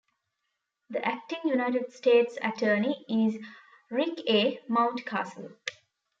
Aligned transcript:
The 0.89 1.07
Acting 1.07 1.41
United 1.45 1.93
States 1.93 2.35
Attorney 2.41 3.05
is 3.07 3.37
Rick 3.91 4.21
A. 4.27 4.57
Mountcastle. 4.67 5.53